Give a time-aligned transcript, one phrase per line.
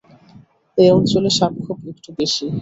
[0.77, 2.45] এই অঞ্চলে সাপখোপ একটু বেশি।